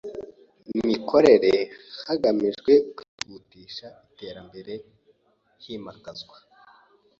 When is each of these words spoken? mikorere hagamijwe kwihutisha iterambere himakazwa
mikorere 0.89 1.53
hagamijwe 2.07 2.73
kwihutisha 2.95 3.87
iterambere 4.11 4.73
himakazwa 5.63 6.37